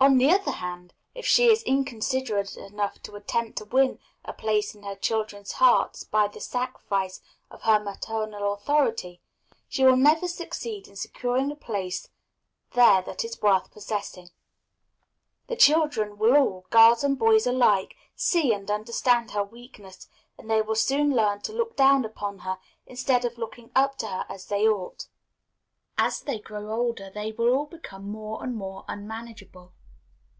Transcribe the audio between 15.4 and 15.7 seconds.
The